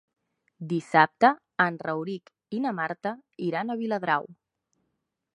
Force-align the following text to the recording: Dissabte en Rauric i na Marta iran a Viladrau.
Dissabte 0.69 1.29
en 1.65 1.75
Rauric 1.83 2.31
i 2.59 2.61
na 2.63 2.71
Marta 2.77 3.11
iran 3.49 3.69
a 3.69 3.77
Viladrau. 3.83 4.27